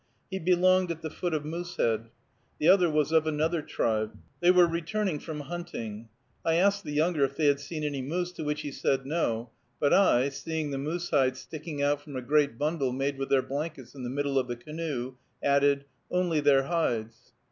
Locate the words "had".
7.45-7.59